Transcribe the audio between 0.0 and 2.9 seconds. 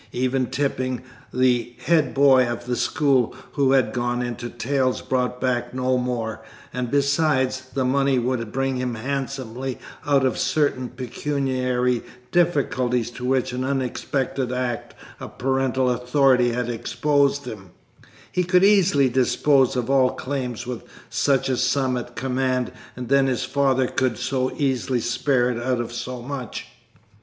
Even Tipping, the head boy of the